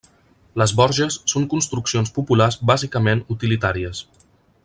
Les 0.61 0.71
borges 0.79 1.17
són 1.33 1.45
construccions 1.51 2.11
populars 2.17 2.59
bàsicament 2.73 3.23
utilitàries. 3.39 4.05